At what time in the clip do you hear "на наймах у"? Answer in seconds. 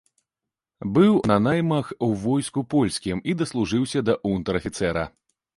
1.31-2.11